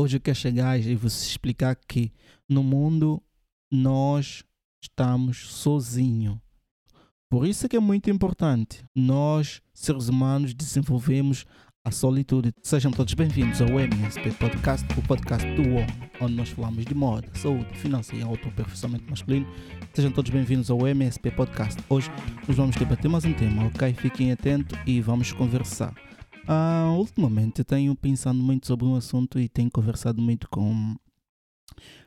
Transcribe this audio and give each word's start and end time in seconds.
Hoje 0.00 0.16
eu 0.16 0.20
quero 0.20 0.38
chegar 0.38 0.78
e 0.78 0.94
vos 0.94 1.26
explicar 1.26 1.74
que 1.74 2.12
no 2.48 2.62
mundo 2.62 3.20
nós 3.68 4.44
estamos 4.80 5.50
sozinhos. 5.50 6.38
Por 7.28 7.44
isso 7.44 7.66
é 7.66 7.68
que 7.68 7.76
é 7.76 7.80
muito 7.80 8.08
importante. 8.08 8.84
Nós, 8.94 9.60
seres 9.74 10.08
humanos, 10.08 10.54
desenvolvemos 10.54 11.44
a 11.84 11.90
solitude. 11.90 12.52
Sejam 12.62 12.92
todos 12.92 13.12
bem-vindos 13.14 13.60
ao 13.60 13.70
MSP 13.70 14.30
Podcast, 14.38 14.86
o 14.96 15.02
podcast 15.02 15.44
do 15.56 15.62
homem, 15.62 16.10
onde 16.20 16.34
nós 16.34 16.50
falamos 16.50 16.84
de 16.84 16.94
moda, 16.94 17.28
saúde, 17.34 17.76
finanças 17.76 18.16
e 18.16 18.22
autoaperfeiçoamento 18.22 19.10
masculino. 19.10 19.48
Sejam 19.92 20.12
todos 20.12 20.30
bem-vindos 20.30 20.70
ao 20.70 20.86
MSP 20.86 21.32
Podcast. 21.32 21.82
Hoje 21.88 22.08
nós 22.46 22.56
vamos 22.56 22.76
debater 22.76 23.10
mais 23.10 23.24
um 23.24 23.32
tema, 23.32 23.66
ok? 23.66 23.92
Fiquem 23.94 24.30
atentos 24.30 24.78
e 24.86 25.00
vamos 25.00 25.32
conversar. 25.32 25.92
Uh, 26.48 26.96
ultimamente 26.96 27.62
tenho 27.62 27.94
pensado 27.94 28.38
muito 28.38 28.66
sobre 28.66 28.86
um 28.86 28.94
assunto 28.94 29.38
e 29.38 29.50
tenho 29.50 29.70
conversado 29.70 30.22
muito 30.22 30.48
com, 30.48 30.96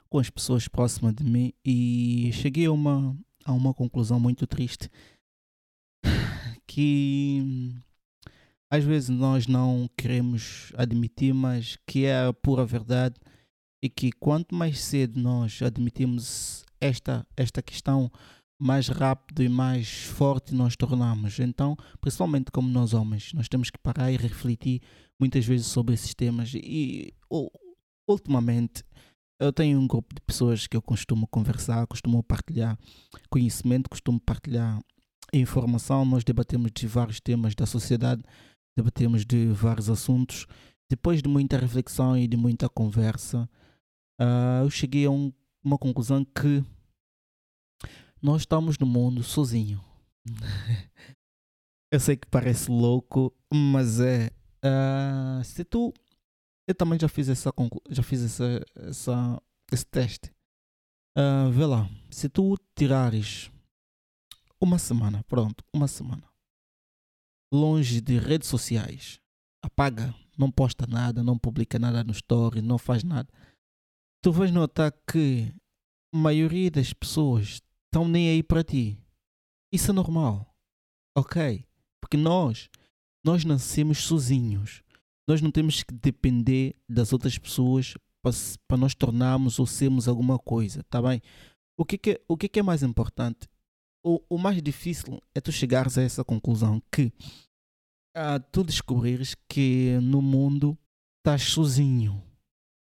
com 0.10 0.18
as 0.18 0.32
pessoas 0.32 0.68
próximas 0.68 1.14
de 1.14 1.24
mim 1.24 1.54
e 1.64 2.32
cheguei 2.34 2.66
a 2.66 2.72
uma, 2.72 3.16
a 3.46 3.54
uma 3.54 3.72
conclusão 3.72 4.20
muito 4.20 4.48
triste 4.48 4.90
que 6.66 7.72
às 8.68 8.84
vezes 8.84 9.10
nós 9.10 9.46
não 9.46 9.88
queremos 9.96 10.74
admitir, 10.76 11.36
mas 11.36 11.78
que 11.86 12.06
é 12.06 12.26
a 12.26 12.34
pura 12.34 12.66
verdade 12.66 13.20
e 13.84 13.90
que 13.90 14.12
quanto 14.12 14.56
mais 14.56 14.80
cedo 14.80 15.20
nós 15.20 15.62
admitimos 15.62 16.66
esta, 16.80 17.28
esta 17.38 17.62
questão, 17.62 18.12
mais 18.62 18.88
rápido 18.88 19.42
e 19.42 19.50
mais 19.50 20.04
forte 20.04 20.54
nós 20.54 20.76
tornamos. 20.76 21.40
Então, 21.40 21.76
principalmente 22.00 22.52
como 22.52 22.70
nós 22.70 22.94
homens, 22.94 23.34
nós 23.34 23.50
temos 23.50 23.72
que 23.72 23.80
parar 23.80 24.12
e 24.12 24.18
refletir 24.18 24.82
muitas 25.20 25.44
vezes 25.44 25.66
sobre 25.66 25.96
esses 25.96 26.14
temas. 26.14 26.54
E 26.54 27.12
ultimamente 28.08 28.84
eu 29.40 29.52
tenho 29.52 29.80
um 29.80 29.88
grupo 29.88 30.14
de 30.14 30.22
pessoas 30.22 30.68
que 30.68 30.78
eu 30.78 30.82
costumo 30.82 31.26
conversar, 31.26 31.88
costumo 31.88 32.22
partilhar 32.22 32.78
conhecimento, 33.32 33.90
costumo 33.90 34.20
partilhar 34.20 34.80
informação. 35.34 36.06
Nós 36.06 36.24
debatemos 36.24 36.72
de 36.72 36.86
vários 36.86 37.20
temas 37.20 37.56
da 37.56 37.66
sociedade, 37.66 38.22
debatemos 38.78 39.26
de 39.26 39.48
vários 39.48 39.90
assuntos. 39.90 40.46
Depois 40.88 41.24
de 41.24 41.28
muita 41.28 41.58
reflexão 41.58 42.16
e 42.16 42.28
de 42.28 42.38
muita 42.38 42.70
conversa, 42.70 43.50
uh, 44.22 44.64
eu 44.64 44.70
cheguei 44.70 45.06
a 45.08 45.10
um, 45.10 45.34
uma 45.64 45.80
conclusão 45.80 46.24
que 46.24 46.64
nós 48.22 48.44
estamos 48.44 48.78
no 48.78 48.86
mundo 48.86 49.24
sozinho. 49.24 49.84
eu 51.92 52.00
sei 52.00 52.16
que 52.16 52.28
parece 52.28 52.70
louco, 52.70 53.34
mas 53.52 54.00
é. 54.00 54.30
Uh, 54.64 55.44
se 55.44 55.64
tu. 55.64 55.94
Eu 56.68 56.76
também 56.76 57.00
já 57.00 57.10
fiz 57.10 57.28
essa 57.28 57.52
já 57.90 58.04
fiz 58.04 58.24
essa, 58.24 58.64
essa 58.76 59.42
esse 59.72 59.86
teste. 59.86 60.32
Uh, 61.18 61.52
vê 61.52 61.66
lá, 61.66 61.90
se 62.10 62.30
tu 62.30 62.56
tirares 62.76 63.52
uma 64.62 64.78
semana, 64.78 65.24
pronto, 65.24 65.64
uma 65.74 65.88
semana, 65.88 66.24
longe 67.52 68.00
de 68.00 68.18
redes 68.18 68.48
sociais, 68.48 69.20
apaga, 69.62 70.16
não 70.38 70.50
posta 70.50 70.88
nada, 70.88 71.24
não 71.24 71.38
publica 71.38 71.78
nada 71.78 72.04
no 72.04 72.12
story, 72.12 72.62
não 72.62 72.78
faz 72.78 73.04
nada, 73.04 73.28
tu 74.24 74.32
vais 74.32 74.52
notar 74.52 74.94
que 75.12 75.54
a 76.14 76.18
maioria 76.18 76.72
das 76.72 76.94
pessoas 76.94 77.62
estão 77.92 78.08
nem 78.08 78.30
aí 78.30 78.42
para 78.42 78.64
ti. 78.64 78.98
Isso 79.72 79.92
é 79.92 79.94
normal. 79.94 80.56
Ok? 81.16 81.66
Porque 82.00 82.16
nós, 82.16 82.70
nós 83.24 83.44
nascemos 83.44 84.00
sozinhos. 84.00 84.82
Nós 85.28 85.42
não 85.42 85.52
temos 85.52 85.84
que 85.84 85.94
depender 85.94 86.76
das 86.88 87.12
outras 87.12 87.38
pessoas 87.38 87.96
para 88.68 88.78
nós 88.78 88.96
tornarmos 88.96 89.60
ou 89.60 89.66
sermos 89.66 90.08
alguma 90.08 90.40
coisa, 90.40 90.84
tá 90.84 91.02
bem? 91.02 91.22
O 91.78 91.84
que, 91.84 91.98
que, 91.98 92.22
o 92.28 92.38
que, 92.38 92.48
que 92.48 92.60
é 92.60 92.64
mais 92.64 92.82
importante? 92.82 93.50
O, 94.04 94.22
o 94.30 94.38
mais 94.38 94.62
difícil 94.62 95.22
é 95.36 95.42
tu 95.42 95.52
chegares 95.52 95.98
a 95.98 96.02
essa 96.02 96.24
conclusão 96.24 96.82
que 96.92 97.12
ah, 98.16 98.40
tu 98.40 98.64
descobrires 98.64 99.36
que 99.50 100.00
no 100.02 100.22
mundo 100.22 100.78
estás 101.20 101.44
sozinho. 101.44 102.24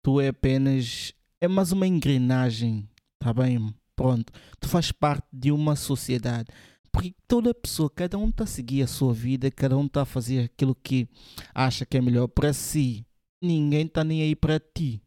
Tu 0.03 0.19
é 0.19 0.27
apenas. 0.27 1.13
É 1.41 1.47
mais 1.47 1.71
uma 1.71 1.87
engrenagem, 1.87 2.89
tá 3.17 3.33
bem? 3.33 3.73
Pronto, 3.99 4.31
tu 4.61 4.69
faz 4.69 4.93
parte 4.93 5.27
de 5.29 5.51
uma 5.51 5.75
sociedade. 5.75 6.47
Porque 6.89 7.13
toda 7.27 7.53
pessoa, 7.53 7.89
cada 7.89 8.17
um 8.17 8.29
está 8.29 8.45
a 8.45 8.47
seguir 8.47 8.81
a 8.81 8.87
sua 8.87 9.13
vida, 9.13 9.51
cada 9.51 9.77
um 9.77 9.87
está 9.87 10.03
a 10.03 10.05
fazer 10.05 10.45
aquilo 10.45 10.73
que 10.73 11.05
acha 11.53 11.85
que 11.85 11.97
é 11.97 12.01
melhor 12.01 12.29
para 12.29 12.53
si. 12.53 13.05
Ninguém 13.43 13.87
está 13.87 14.01
nem 14.01 14.21
aí 14.21 14.37
para 14.37 14.57
ti. 14.57 15.03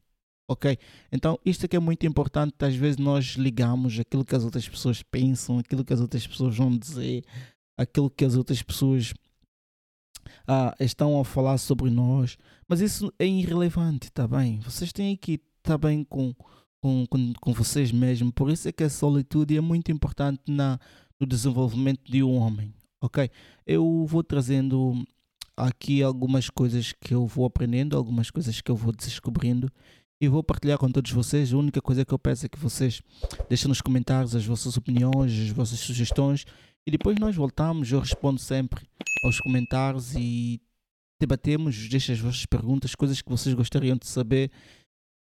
Ok? 0.47 0.77
Então, 1.11 1.39
isto 1.43 1.65
é 1.65 1.69
que 1.69 1.75
é 1.75 1.79
muito 1.79 2.05
importante. 2.07 2.55
Às 2.61 2.75
vezes 2.75 2.99
nós 2.99 3.29
ligamos 3.29 3.99
aquilo 3.99 4.27
que 4.27 4.37
as 4.37 4.45
outras 4.45 4.69
pessoas 4.69 5.03
pensam, 5.03 5.59
aquilo 5.59 5.87
que 5.87 5.95
as 5.95 6.01
outras 6.03 6.27
pessoas 6.27 6.55
vão 6.55 6.77
dizer, 6.77 7.25
aquilo 7.79 8.11
que 8.11 8.27
as 8.27 8.37
outras 8.37 8.63
pessoas 8.63 9.15
ah, 10.47 10.77
estão 10.79 11.19
a 11.19 11.25
falar 11.25 11.57
sobre 11.57 11.89
nós. 11.89 12.37
Mas 12.69 12.83
isso 12.83 13.11
é 13.19 13.25
irrelevante, 13.25 14.09
está 14.09 14.29
bem? 14.29 14.61
Vocês 14.61 14.93
têm 14.93 15.17
que 15.17 15.41
estar 15.63 15.79
bem 15.79 16.05
com 16.05 16.35
com, 16.82 17.06
com, 17.06 17.32
com 17.41 17.53
vocês 17.53 17.93
mesmos. 17.93 18.32
Por 18.34 18.50
isso 18.50 18.69
é 18.69 18.72
que 18.72 18.82
a 18.82 18.91
solitude 18.91 19.56
é 19.56 19.60
muito 19.60 19.93
importante 19.93 20.43
na, 20.48 20.78
no 21.19 21.26
desenvolvimento 21.26 22.10
de 22.10 22.22
um 22.22 22.34
homem. 22.34 22.75
Ok? 23.00 23.31
Eu 23.65 24.04
vou 24.06 24.22
trazendo 24.22 24.94
aqui 25.56 26.03
algumas 26.03 26.50
coisas 26.50 26.93
que 26.93 27.15
eu 27.15 27.26
vou 27.26 27.47
aprendendo, 27.47 27.97
algumas 27.97 28.31
coisas 28.31 28.60
que 28.60 28.70
eu 28.70 28.76
vou 28.76 28.93
descobrindo 28.93 29.70
e 30.20 30.28
vou 30.28 30.43
partilhar 30.43 30.78
com 30.78 30.91
todos 30.91 31.10
vocês. 31.12 31.53
A 31.53 31.56
única 31.56 31.81
coisa 31.81 32.04
que 32.04 32.12
eu 32.12 32.19
peço 32.19 32.47
é 32.47 32.48
que 32.48 32.59
vocês 32.59 33.00
deixem 33.49 33.69
nos 33.69 33.81
comentários 33.81 34.34
as 34.34 34.44
vossas 34.44 34.76
opiniões, 34.76 35.32
as 35.32 35.50
vossas 35.50 35.78
sugestões 35.78 36.44
e 36.87 36.91
depois 36.91 37.16
nós 37.19 37.37
voltamos. 37.37 37.91
Eu 37.91 38.00
respondo 38.00 38.41
sempre 38.41 38.84
aos 39.25 39.41
comentários 39.41 40.14
e 40.16 40.60
debatemos. 41.20 41.88
Deixem 41.88 42.14
as 42.14 42.20
vossas 42.20 42.47
perguntas, 42.47 42.94
coisas 42.94 43.20
que 43.22 43.31
vocês 43.31 43.54
gostariam 43.54 43.97
de 43.97 44.06
saber 44.06 44.50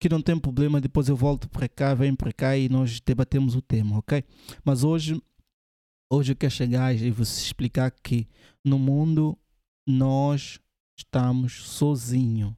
que 0.00 0.08
não 0.08 0.22
tem 0.22 0.38
problema, 0.38 0.80
depois 0.80 1.08
eu 1.08 1.14
volto 1.14 1.48
para 1.48 1.68
cá, 1.68 1.94
venho 1.94 2.16
para 2.16 2.32
cá 2.32 2.56
e 2.56 2.70
nós 2.70 3.00
debatemos 3.00 3.54
o 3.54 3.60
tema, 3.60 3.98
ok? 3.98 4.24
Mas 4.64 4.82
hoje, 4.82 5.20
hoje 6.10 6.32
eu 6.32 6.36
quero 6.36 6.52
chegar 6.52 6.94
e 6.94 7.10
vos 7.10 7.38
explicar 7.38 7.90
que 8.02 8.26
no 8.64 8.78
mundo 8.78 9.38
nós 9.86 10.58
estamos 10.98 11.64
sozinhos. 11.64 12.54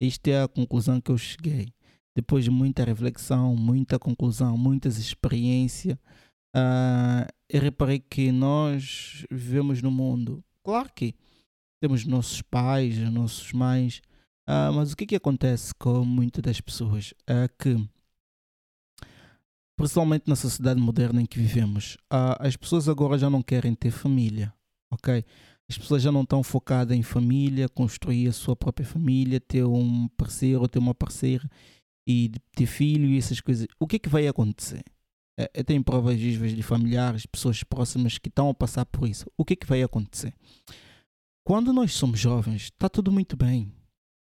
Esta 0.00 0.30
é 0.30 0.42
a 0.42 0.48
conclusão 0.48 1.00
que 1.00 1.10
eu 1.10 1.18
cheguei. 1.18 1.72
Depois 2.14 2.44
de 2.44 2.50
muita 2.50 2.84
reflexão, 2.84 3.56
muita 3.56 3.98
conclusão, 3.98 4.56
muitas 4.56 4.96
experiências, 4.96 5.98
uh, 6.54 7.26
eu 7.48 7.60
reparei 7.60 7.98
que 7.98 8.30
nós 8.30 9.26
vivemos 9.30 9.82
no 9.82 9.90
mundo. 9.90 10.42
Claro 10.62 10.90
que 10.94 11.14
temos 11.82 12.04
nossos 12.06 12.42
pais, 12.42 12.96
nossos 13.10 13.52
mães, 13.52 14.00
Uh, 14.48 14.72
mas 14.72 14.92
o 14.92 14.96
que, 14.96 15.04
é 15.04 15.06
que 15.08 15.16
acontece 15.16 15.74
com 15.74 16.04
muitas 16.04 16.42
das 16.42 16.60
pessoas 16.60 17.12
é 17.26 17.48
que, 17.58 17.76
principalmente 19.76 20.28
na 20.28 20.36
sociedade 20.36 20.80
moderna 20.80 21.20
em 21.20 21.26
que 21.26 21.38
vivemos, 21.38 21.96
uh, 22.12 22.38
as 22.38 22.56
pessoas 22.56 22.88
agora 22.88 23.18
já 23.18 23.28
não 23.28 23.42
querem 23.42 23.74
ter 23.74 23.90
família, 23.90 24.54
ok? 24.90 25.24
As 25.68 25.76
pessoas 25.76 26.00
já 26.00 26.12
não 26.12 26.22
estão 26.22 26.44
focadas 26.44 26.96
em 26.96 27.02
família, 27.02 27.68
construir 27.68 28.28
a 28.28 28.32
sua 28.32 28.54
própria 28.54 28.86
família, 28.86 29.40
ter 29.40 29.64
um 29.64 30.06
parceiro 30.16 30.68
ter 30.68 30.78
uma 30.78 30.94
parceira 30.94 31.50
e 32.06 32.30
ter 32.54 32.66
filho 32.66 33.06
e 33.06 33.18
essas 33.18 33.40
coisas. 33.40 33.66
O 33.80 33.86
que 33.86 33.96
é 33.96 33.98
que 33.98 34.08
vai 34.08 34.28
acontecer? 34.28 34.84
É, 35.36 35.50
eu 35.52 35.64
tenho 35.64 35.82
provas 35.82 36.16
vivas 36.16 36.54
de 36.54 36.62
familiares, 36.62 37.26
pessoas 37.26 37.64
próximas 37.64 38.16
que 38.16 38.28
estão 38.28 38.48
a 38.48 38.54
passar 38.54 38.86
por 38.86 39.08
isso. 39.08 39.26
O 39.36 39.44
que 39.44 39.54
é 39.54 39.56
que 39.56 39.66
vai 39.66 39.82
acontecer? 39.82 40.32
Quando 41.44 41.72
nós 41.72 41.92
somos 41.94 42.20
jovens, 42.20 42.62
está 42.62 42.88
tudo 42.88 43.10
muito 43.10 43.36
bem 43.36 43.75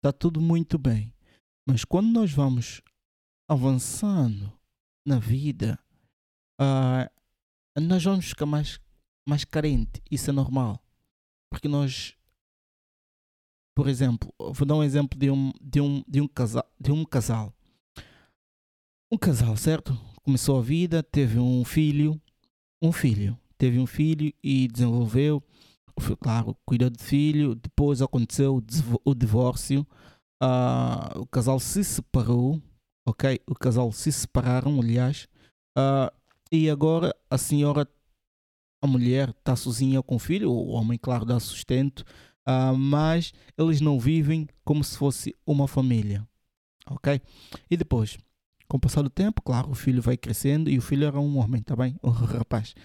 está 0.08 0.18
tudo 0.18 0.40
muito 0.40 0.78
bem. 0.78 1.14
Mas 1.68 1.84
quando 1.84 2.08
nós 2.08 2.32
vamos 2.32 2.82
avançando 3.50 4.52
na 5.06 5.20
vida, 5.20 5.78
uh, 6.62 7.82
nós 7.82 8.04
vamos 8.04 8.30
ficar 8.30 8.46
mais, 8.46 8.80
mais 9.28 9.44
carente. 9.44 10.02
Isso 10.10 10.30
é 10.30 10.34
normal. 10.34 10.82
Porque 11.52 11.68
nós, 11.68 12.16
por 13.76 13.90
exemplo, 13.90 14.34
vou 14.40 14.66
dar 14.66 14.76
um 14.76 14.84
exemplo 14.84 15.20
de 15.20 15.30
um, 15.30 15.52
de 15.62 15.82
um, 15.82 16.04
de 16.08 16.22
um, 16.22 16.28
casal, 16.28 16.72
de 16.80 16.92
um 16.92 17.04
casal. 17.04 17.54
Um 19.12 19.18
casal, 19.18 19.58
certo? 19.58 19.94
Começou 20.24 20.60
a 20.60 20.62
vida, 20.62 21.04
teve 21.04 21.38
um 21.38 21.66
filho, 21.66 22.22
um 22.82 22.94
filho, 22.94 23.38
teve 23.58 23.78
um 23.80 23.86
filho 23.86 24.34
e 24.42 24.68
desenvolveu 24.70 25.44
claro, 26.20 26.56
cuidou 26.66 26.90
do 26.90 27.00
filho, 27.00 27.56
depois 27.56 28.02
aconteceu 28.02 28.64
o 29.04 29.16
divórcio, 29.16 29.86
uh, 30.42 31.20
o 31.20 31.26
casal 31.28 31.60
se 31.60 31.84
separou, 31.84 32.62
ok? 33.06 33.40
O 33.48 33.56
casal 33.56 33.92
se 33.92 34.12
separaram, 34.12 34.80
aliás, 34.80 35.28
uh, 35.78 36.12
e 36.52 36.70
agora 36.70 37.16
a 37.30 37.38
senhora, 37.38 37.88
a 38.82 38.88
mulher 38.88 39.30
está 39.30 39.56
sozinha 39.56 40.02
com 40.02 40.16
o 40.16 40.20
filho, 40.20 40.52
o 40.52 40.70
homem, 40.70 40.98
claro, 40.98 41.26
dá 41.26 41.40
sustento, 41.40 42.02
uh, 42.48 42.76
mas 42.78 43.34
eles 43.58 43.82
não 43.82 44.00
vivem 44.00 44.48
como 44.64 44.84
se 44.84 44.98
fosse 44.98 45.36
uma 45.46 45.68
família, 45.68 46.28
ok? 46.90 47.22
E 47.70 47.76
depois, 47.76 48.18
com 48.68 48.78
o 48.78 48.80
passar 48.80 49.02
do 49.02 49.10
tempo, 49.10 49.42
claro, 49.42 49.72
o 49.72 49.76
filho 49.76 50.02
vai 50.02 50.18
crescendo 50.18 50.70
e 50.70 50.78
o 50.78 50.82
filho 50.82 51.06
era 51.06 51.20
um 51.20 51.38
homem, 51.38 51.62
tá 51.62 51.76
bem? 51.76 51.98
O 52.02 52.10
rapaz. 52.10 52.76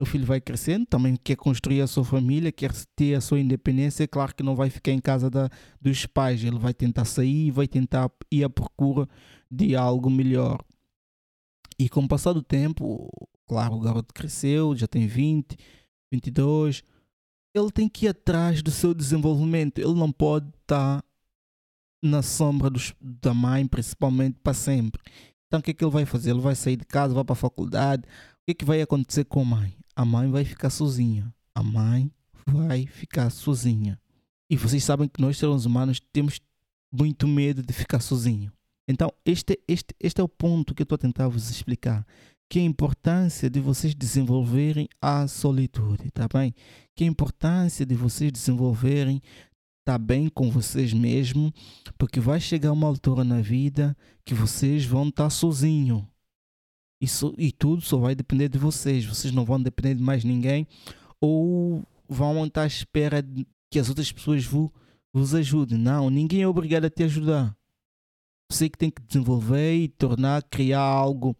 O 0.00 0.04
filho 0.04 0.26
vai 0.26 0.40
crescendo, 0.40 0.86
também 0.86 1.16
quer 1.16 1.36
construir 1.36 1.80
a 1.80 1.86
sua 1.86 2.04
família, 2.04 2.50
quer 2.50 2.72
ter 2.96 3.14
a 3.14 3.20
sua 3.20 3.38
independência. 3.38 4.08
Claro 4.08 4.34
que 4.34 4.42
não 4.42 4.56
vai 4.56 4.68
ficar 4.68 4.92
em 4.92 5.00
casa 5.00 5.30
da, 5.30 5.48
dos 5.80 6.04
pais, 6.04 6.42
ele 6.42 6.58
vai 6.58 6.74
tentar 6.74 7.04
sair, 7.04 7.50
vai 7.50 7.68
tentar 7.68 8.10
ir 8.30 8.44
à 8.44 8.50
procura 8.50 9.08
de 9.50 9.76
algo 9.76 10.10
melhor. 10.10 10.58
E 11.78 11.88
com 11.88 12.00
o 12.00 12.08
passar 12.08 12.32
do 12.32 12.42
tempo, 12.42 13.08
claro, 13.46 13.74
o 13.74 13.80
garoto 13.80 14.12
cresceu, 14.12 14.76
já 14.76 14.86
tem 14.86 15.06
20, 15.06 15.56
22, 16.12 16.82
ele 17.54 17.70
tem 17.70 17.88
que 17.88 18.06
ir 18.06 18.08
atrás 18.08 18.62
do 18.62 18.70
seu 18.70 18.92
desenvolvimento. 18.92 19.78
Ele 19.78 19.94
não 19.94 20.10
pode 20.10 20.48
estar 20.60 21.04
na 22.02 22.20
sombra 22.20 22.68
dos, 22.68 22.92
da 23.00 23.32
mãe, 23.32 23.66
principalmente, 23.66 24.38
para 24.42 24.52
sempre. 24.52 25.00
Então, 25.46 25.60
o 25.60 25.62
que 25.62 25.70
é 25.70 25.74
que 25.74 25.84
ele 25.84 25.90
vai 25.90 26.04
fazer? 26.04 26.30
Ele 26.30 26.40
vai 26.40 26.54
sair 26.54 26.76
de 26.76 26.84
casa, 26.84 27.14
vai 27.14 27.24
para 27.24 27.32
a 27.32 27.36
faculdade. 27.36 28.02
O 28.02 28.44
que 28.46 28.50
é 28.50 28.54
que 28.54 28.64
vai 28.64 28.82
acontecer 28.82 29.24
com 29.24 29.40
a 29.40 29.44
mãe? 29.44 29.74
A 29.96 30.04
mãe 30.04 30.30
vai 30.30 30.44
ficar 30.44 30.70
sozinha. 30.70 31.32
A 31.54 31.62
mãe 31.62 32.10
vai 32.46 32.86
ficar 32.86 33.30
sozinha. 33.30 33.98
E 34.50 34.56
vocês 34.56 34.84
sabem 34.84 35.08
que 35.08 35.20
nós, 35.20 35.38
seres 35.38 35.64
humanos, 35.64 36.00
temos 36.12 36.40
muito 36.92 37.26
medo 37.26 37.62
de 37.62 37.72
ficar 37.72 38.00
sozinho. 38.00 38.52
Então, 38.86 39.10
este, 39.24 39.58
este, 39.66 39.94
este 39.98 40.20
é 40.20 40.24
o 40.24 40.28
ponto 40.28 40.74
que 40.74 40.82
eu 40.82 40.84
estou 40.84 40.96
a 40.96 40.98
tentar 40.98 41.28
vos 41.28 41.50
explicar 41.50 42.06
que 42.48 42.58
a 42.58 42.62
importância 42.62 43.48
de 43.48 43.58
vocês 43.58 43.94
desenvolverem 43.94 44.88
a 45.00 45.26
solitude, 45.26 46.10
tá 46.10 46.28
bem? 46.32 46.54
Que 46.94 47.04
a 47.04 47.06
importância 47.06 47.86
de 47.86 47.94
vocês 47.94 48.30
desenvolverem 48.30 49.20
tá 49.84 49.98
bem 49.98 50.28
com 50.28 50.50
vocês 50.50 50.92
mesmo, 50.92 51.52
porque 51.98 52.20
vai 52.20 52.40
chegar 52.40 52.72
uma 52.72 52.86
altura 52.86 53.24
na 53.24 53.40
vida 53.40 53.96
que 54.24 54.34
vocês 54.34 54.84
vão 54.84 55.08
estar 55.08 55.24
tá 55.24 55.30
sozinho. 55.30 56.06
Isso 57.04 57.34
e 57.36 57.52
tudo 57.52 57.82
só 57.82 57.98
vai 57.98 58.14
depender 58.14 58.48
de 58.48 58.58
vocês. 58.58 59.04
Vocês 59.04 59.32
não 59.32 59.44
vão 59.44 59.60
depender 59.60 59.94
de 59.94 60.02
mais 60.02 60.24
ninguém 60.24 60.66
ou 61.20 61.82
vão 62.08 62.46
estar 62.46 62.62
à 62.62 62.66
espera 62.66 63.22
de 63.22 63.46
que 63.70 63.78
as 63.78 63.88
outras 63.88 64.10
pessoas 64.10 64.44
vos, 64.44 64.70
vos 65.12 65.34
ajudem. 65.34 65.78
Não, 65.78 66.08
ninguém 66.08 66.42
é 66.42 66.48
obrigado 66.48 66.86
a 66.86 66.90
te 66.90 67.02
ajudar. 67.02 67.54
Você 68.50 68.68
que 68.68 68.78
tem 68.78 68.90
que 68.90 69.02
desenvolver 69.02 69.74
e 69.74 69.88
tornar, 69.88 70.42
criar 70.44 70.80
algo 70.80 71.36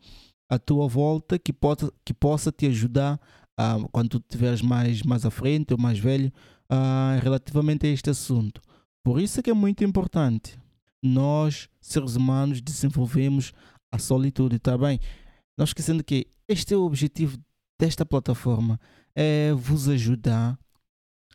à 0.49 0.58
tua 0.58 0.87
volta 0.87 1.38
que, 1.38 1.52
pode, 1.52 1.90
que 2.05 2.12
possa 2.12 2.52
te 2.52 2.66
ajudar 2.66 3.20
uh, 3.58 3.88
quando 3.90 4.08
tu 4.11 4.19
estiveres 4.19 4.62
mais, 4.62 5.02
mais 5.02 5.25
à 5.25 5.31
frente 5.31 5.72
ou 5.72 5.78
mais 5.78 5.99
velho 5.99 6.32
uh, 6.70 7.20
relativamente 7.22 7.87
a 7.87 7.90
este 7.90 8.11
assunto. 8.11 8.61
Por 9.02 9.20
isso 9.20 9.40
é 9.40 9.43
que 9.43 9.50
é 9.50 9.55
muito 9.55 9.84
importante 9.84 10.58
nós, 11.02 11.69
seres 11.81 12.16
humanos, 12.16 12.62
desenvolvemos 12.62 13.52
a 13.93 13.99
solitude, 13.99 14.56
está 14.56 14.76
bem? 14.78 14.99
Não 15.56 15.64
esquecendo 15.64 16.02
que 16.02 16.26
este 16.48 16.74
é 16.74 16.76
o 16.76 16.84
objetivo 16.84 17.38
desta 17.80 18.04
plataforma, 18.04 18.78
é 19.14 19.52
vos 19.52 19.88
ajudar 19.88 20.58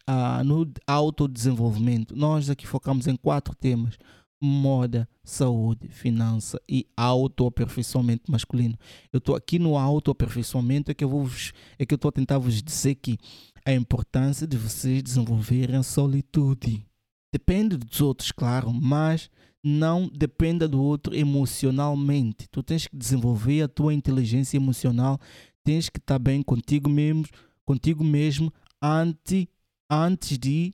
uh, 0.09 0.43
no 0.43 0.71
autodesenvolvimento. 0.87 2.15
Nós 2.15 2.49
aqui 2.49 2.67
focamos 2.67 3.07
em 3.07 3.15
quatro 3.15 3.55
temas 3.55 3.97
moda, 4.41 5.07
saúde, 5.23 5.89
finança 5.89 6.59
e 6.67 6.87
autoaperfeiçoamento 6.95 8.31
masculino. 8.31 8.77
Eu 9.11 9.17
estou 9.17 9.35
aqui 9.35 9.59
no 9.59 9.77
autoaperfeiçoamento 9.77 10.91
é 10.91 10.93
que 10.93 11.03
eu 11.03 11.09
vou 11.09 11.29
é 11.77 11.85
que 11.85 11.93
eu 11.93 11.97
estou 11.97 12.09
a 12.09 12.13
tentar 12.13 12.37
vos 12.37 12.61
dizer 12.61 12.95
que 12.95 13.17
a 13.65 13.73
importância 13.73 14.47
de 14.47 14.57
vocês 14.57 15.03
desenvolverem 15.03 15.75
a 15.75 15.83
solitude. 15.83 16.85
Depende 17.31 17.77
dos 17.77 18.01
outros, 18.01 18.31
claro, 18.31 18.73
mas 18.73 19.29
não 19.63 20.07
dependa 20.07 20.67
do 20.67 20.81
outro 20.81 21.15
emocionalmente. 21.15 22.47
Tu 22.49 22.63
tens 22.63 22.87
que 22.87 22.95
desenvolver 22.95 23.61
a 23.63 23.67
tua 23.67 23.93
inteligência 23.93 24.57
emocional, 24.57 25.19
tens 25.63 25.89
que 25.89 25.99
estar 25.99 26.17
bem 26.17 26.41
contigo 26.41 26.89
mesmo, 26.89 27.25
contigo 27.65 28.03
mesmo 28.03 28.51
antes, 28.81 29.45
antes 29.89 30.37
de 30.37 30.73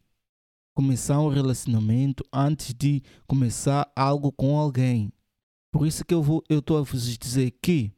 começar 0.75 1.21
um 1.21 1.29
relacionamento 1.29 2.23
antes 2.31 2.73
de 2.73 3.01
começar 3.25 3.89
algo 3.95 4.31
com 4.31 4.57
alguém. 4.59 5.11
Por 5.71 5.87
isso 5.87 6.05
que 6.05 6.13
eu 6.13 6.21
vou, 6.21 6.43
eu 6.49 6.59
estou 6.59 6.77
a 6.77 6.81
vos 6.81 7.17
dizer 7.17 7.51
que 7.61 7.91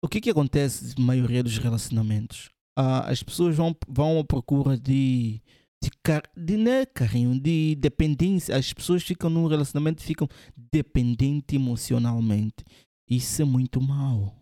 o 0.00 0.08
que 0.08 0.20
que 0.20 0.30
acontece 0.30 0.94
na 0.98 1.04
maioria 1.04 1.42
dos 1.42 1.58
relacionamentos? 1.58 2.48
Ah, 2.76 3.10
as 3.10 3.22
pessoas 3.22 3.56
vão, 3.56 3.76
vão 3.88 4.18
à 4.18 4.24
procura 4.24 4.78
de 4.78 5.40
de, 5.82 5.90
car 6.02 6.22
de 6.36 6.56
né, 6.56 6.86
carinho, 6.86 7.38
de 7.38 7.74
dependência. 7.74 8.56
As 8.56 8.72
pessoas 8.72 9.02
ficam 9.02 9.28
num 9.28 9.46
relacionamento 9.46 10.02
ficam 10.02 10.28
dependentes 10.56 11.54
emocionalmente. 11.54 12.64
Isso 13.08 13.42
é 13.42 13.44
muito 13.44 13.80
mal. 13.80 14.34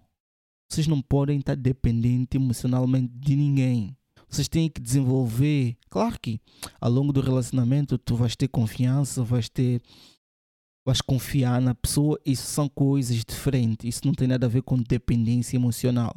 Vocês 0.70 0.86
não 0.86 1.00
podem 1.00 1.38
estar 1.38 1.56
dependentes 1.56 2.40
emocionalmente 2.40 3.12
de 3.16 3.34
ninguém 3.34 3.96
vocês 4.30 4.48
têm 4.48 4.68
que 4.68 4.80
desenvolver. 4.80 5.76
Claro 5.90 6.16
que 6.20 6.40
ao 6.80 6.90
longo 6.90 7.12
do 7.12 7.20
relacionamento 7.20 7.98
tu 7.98 8.14
vais 8.14 8.36
ter 8.36 8.46
confiança, 8.46 9.24
vais 9.24 9.48
ter. 9.48 9.82
vais 10.86 11.00
confiar 11.00 11.60
na 11.60 11.74
pessoa. 11.74 12.18
Isso 12.24 12.46
são 12.46 12.68
coisas 12.68 13.24
diferentes. 13.24 13.96
Isso 13.96 14.06
não 14.06 14.14
tem 14.14 14.28
nada 14.28 14.46
a 14.46 14.48
ver 14.48 14.62
com 14.62 14.78
dependência 14.78 15.56
emocional. 15.56 16.14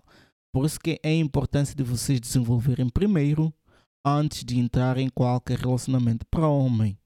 Por 0.54 0.66
isso 0.66 0.80
que 0.80 1.00
é 1.02 1.10
a 1.10 1.16
importância 1.16 1.76
de 1.76 1.82
vocês 1.82 2.20
desenvolverem 2.20 2.88
primeiro 2.88 3.52
antes 4.06 4.44
de 4.44 4.60
entrar 4.60 4.98
em 4.98 5.10
qualquer 5.10 5.60
relacionamento 5.60 6.26
para 6.28 6.48
homem. 6.48 6.98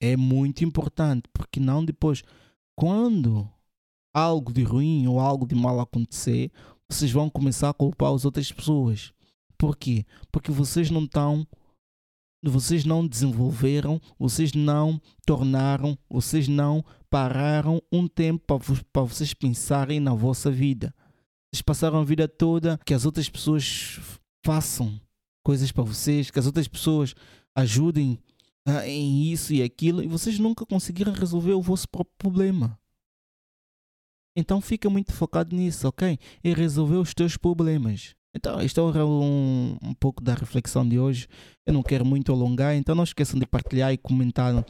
É 0.00 0.16
muito 0.16 0.64
importante, 0.64 1.28
porque 1.32 1.58
não 1.58 1.84
depois, 1.84 2.22
quando 2.76 3.48
algo 4.14 4.52
de 4.52 4.62
ruim 4.62 5.06
ou 5.06 5.20
algo 5.20 5.46
de 5.46 5.54
mal 5.54 5.80
acontecer, 5.80 6.50
vocês 6.88 7.10
vão 7.10 7.28
começar 7.28 7.68
a 7.68 7.74
culpar 7.74 8.12
as 8.12 8.24
outras 8.24 8.50
pessoas. 8.50 9.12
Por 9.58 9.76
quê? 9.76 10.06
Porque 10.30 10.50
vocês 10.50 10.90
não 10.90 11.04
estão, 11.04 11.46
vocês 12.42 12.84
não 12.84 13.06
desenvolveram, 13.06 14.00
vocês 14.18 14.52
não 14.52 15.00
tornaram, 15.26 15.98
vocês 16.08 16.46
não 16.48 16.84
pararam 17.10 17.82
um 17.92 18.06
tempo 18.06 18.58
para, 18.92 19.02
vocês 19.02 19.34
pensarem 19.34 20.00
na 20.00 20.14
vossa 20.14 20.50
vida. 20.50 20.94
Vocês 21.52 21.62
passaram 21.62 21.98
a 21.98 22.04
vida 22.04 22.28
toda 22.28 22.78
que 22.86 22.94
as 22.94 23.04
outras 23.04 23.28
pessoas 23.28 23.98
façam 24.44 25.00
coisas 25.48 25.72
para 25.72 25.82
vocês, 25.82 26.30
que 26.30 26.38
as 26.38 26.44
outras 26.44 26.68
pessoas 26.68 27.14
ajudem 27.54 28.22
uh, 28.68 28.82
em 28.84 29.32
isso 29.32 29.54
e 29.54 29.62
aquilo, 29.62 30.02
e 30.02 30.06
vocês 30.06 30.38
nunca 30.38 30.66
conseguiram 30.66 31.10
resolver 31.10 31.54
o 31.54 31.62
vosso 31.62 31.88
próprio 31.88 32.14
problema. 32.18 32.78
Então 34.36 34.60
fica 34.60 34.90
muito 34.90 35.10
focado 35.10 35.56
nisso, 35.56 35.88
ok? 35.88 36.18
Em 36.44 36.52
resolver 36.52 36.96
os 36.96 37.14
teus 37.14 37.38
problemas. 37.38 38.14
Então, 38.34 38.60
isto 38.60 38.80
é 38.80 39.04
um, 39.04 39.76
um 39.82 39.94
pouco 39.94 40.22
da 40.22 40.34
reflexão 40.34 40.86
de 40.86 40.98
hoje. 40.98 41.26
Eu 41.66 41.72
não 41.72 41.82
quero 41.82 42.04
muito 42.04 42.30
alongar, 42.32 42.74
então 42.76 42.94
não 42.94 43.04
esqueçam 43.04 43.38
de 43.38 43.46
partilhar 43.46 43.92
e 43.92 43.96
comentar 43.96 44.64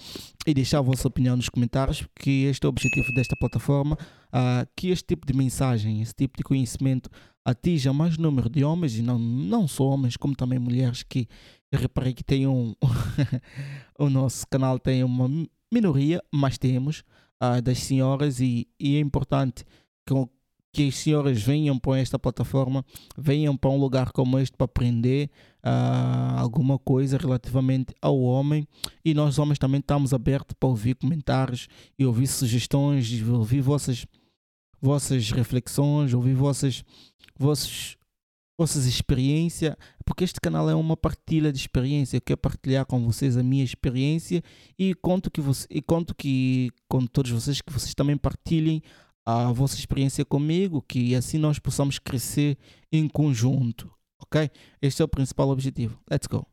e 0.47 0.55
deixar 0.55 0.79
a 0.79 0.83
vossa 0.83 1.09
opinião 1.09 1.37
nos 1.37 1.49
comentários, 1.49 2.03
porque 2.03 2.31
este 2.49 2.65
é 2.65 2.67
o 2.67 2.71
objetivo 2.71 3.13
desta 3.13 3.37
plataforma, 3.37 3.97
uh, 4.29 4.67
que 4.77 4.89
este 4.89 5.09
tipo 5.09 5.27
de 5.27 5.35
mensagem, 5.35 6.01
esse 6.01 6.15
tipo 6.15 6.37
de 6.37 6.45
conhecimento 6.45 7.11
atinja 7.45 7.93
mais 7.93 8.17
número 8.17 8.49
de 8.49 8.65
homens, 8.65 8.97
e 8.97 9.03
não, 9.03 9.19
não 9.19 9.67
só 9.67 9.85
homens, 9.89 10.17
como 10.17 10.37
também 10.37 10.59
mulheres, 10.59 11.03
que 11.03 11.27
eu 11.73 11.81
reparei 11.81 12.15
que 12.15 12.25
tem 12.25 12.47
um... 12.47 12.75
o 13.99 14.09
nosso 14.09 14.47
canal 14.49 14.79
tem 14.79 15.03
uma 15.03 15.29
minoria, 15.73 16.23
mas 16.33 16.59
temos, 16.59 17.03
uh, 17.43 17.61
das 17.61 17.79
senhoras, 17.81 18.41
e, 18.41 18.69
e 18.79 18.97
é 18.97 19.01
importante 19.01 19.65
que 20.07 20.15
que 20.73 20.89
as 20.89 20.97
senhoras 20.97 21.43
venham 21.43 21.79
para 21.79 21.99
esta 21.99 22.19
plataforma, 22.19 22.85
venham 23.17 23.57
para 23.57 23.71
um 23.71 23.79
lugar 23.79 24.13
como 24.13 24.39
este 24.39 24.57
para 24.57 24.67
aprender 24.67 25.31
uh, 25.65 26.39
alguma 26.39 26.79
coisa 26.79 27.17
relativamente 27.17 27.95
ao 28.01 28.19
homem. 28.21 28.67
E 29.05 29.15
nós, 29.15 29.39
homens, 29.39 29.59
também 29.59 29.81
estamos 29.81 30.13
abertos 30.13 30.55
para 30.59 30.69
ouvir 30.69 30.95
comentários 30.95 31.69
e 31.99 32.05
ouvir 32.05 32.27
sugestões, 32.27 33.11
e 33.11 33.25
ouvir 33.25 33.61
vossas, 33.61 34.07
vossas 34.81 35.31
reflexões, 35.31 36.13
ouvir 36.13 36.35
vossas, 36.35 36.85
vossas, 37.39 37.97
vossas 38.59 38.85
experiências, 38.85 39.75
porque 40.05 40.25
este 40.25 40.41
canal 40.41 40.69
é 40.69 40.75
uma 40.75 40.97
partilha 40.97 41.51
de 41.51 41.59
experiência. 41.59 42.19
Eu 42.19 42.23
quero 42.23 42.41
partilhar 42.41 42.85
com 42.85 43.03
vocês 43.05 43.37
a 43.37 43.43
minha 43.43 43.65
experiência 43.65 44.43
e 44.79 44.95
conto 44.95 45.31
que 45.31 45.41
você, 45.41 45.67
e 45.71 45.81
conto 45.81 46.15
que 46.15 46.71
com 46.89 47.07
todos 47.07 47.31
vocês 47.31 47.63
que 47.63 47.73
vocês 47.73 47.95
também 47.95 48.17
partilhem 48.17 48.83
a 49.31 49.53
vossa 49.53 49.77
experiência 49.77 50.25
comigo, 50.25 50.81
que 50.81 51.15
assim 51.15 51.37
nós 51.37 51.59
possamos 51.59 51.99
crescer 51.99 52.57
em 52.91 53.07
conjunto, 53.07 53.93
ok? 54.23 54.51
Este 54.81 55.03
é 55.03 55.05
o 55.05 55.09
principal 55.09 55.51
objetivo. 55.51 56.01
Let's 56.11 56.27
go! 56.27 56.47